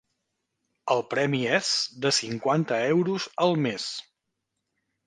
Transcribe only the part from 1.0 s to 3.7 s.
premi és de cinquanta euros al